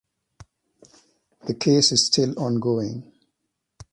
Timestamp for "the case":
1.45-1.91